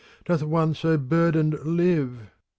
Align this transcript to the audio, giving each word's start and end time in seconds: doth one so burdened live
doth 0.25 0.41
one 0.41 0.73
so 0.73 0.97
burdened 0.97 1.59
live 1.63 2.31